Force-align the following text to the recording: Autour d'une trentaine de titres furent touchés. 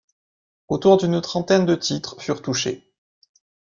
Autour 0.67 0.97
d'une 0.97 1.21
trentaine 1.21 1.67
de 1.67 1.75
titres 1.75 2.19
furent 2.19 2.41
touchés. 2.41 2.91